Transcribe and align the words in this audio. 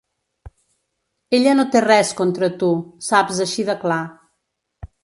Ella 1.39 1.53
no 1.59 1.67
té 1.75 1.83
res 1.87 2.15
contra 2.23 2.51
tu, 2.65 2.71
saps 3.11 3.45
així 3.47 3.69
de 3.71 3.79
clar. 3.87 4.05